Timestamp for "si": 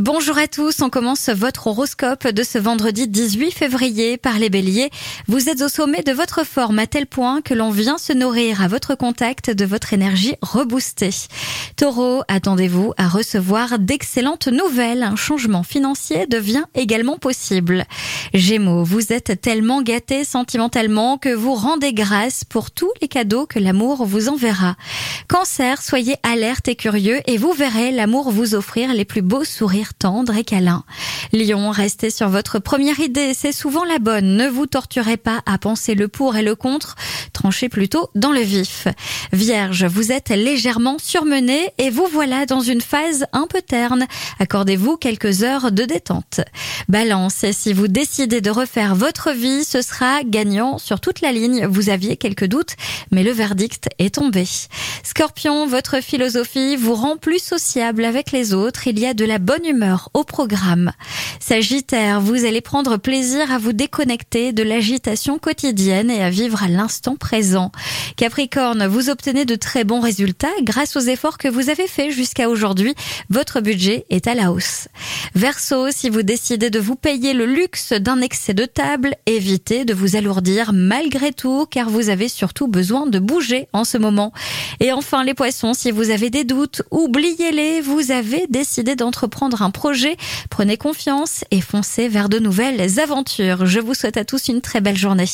47.52-47.72, 75.90-76.10, 85.72-85.92